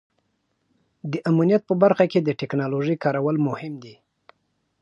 د 1.11 1.13
امنیت 1.31 1.61
په 1.69 1.73
برخه 1.83 2.05
کې 2.11 2.19
د 2.21 2.29
ټیکنالوژۍ 2.39 2.95
کارول 3.03 3.35
مهم 3.47 3.73
دي. 3.83 3.95